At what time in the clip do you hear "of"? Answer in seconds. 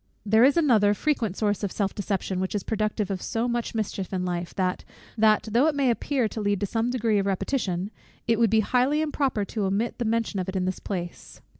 1.61-1.71, 3.11-3.21, 7.19-7.27, 10.39-10.49